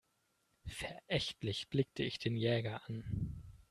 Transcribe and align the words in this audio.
Verächtlich 0.65 1.69
blickte 1.69 2.01
ich 2.01 2.17
den 2.17 2.35
Jäger 2.35 2.81
an. 2.89 3.43